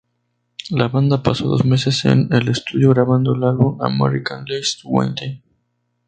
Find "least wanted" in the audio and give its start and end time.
4.49-5.33